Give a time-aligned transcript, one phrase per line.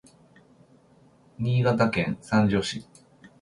[1.41, 2.79] Niigataken sanjo si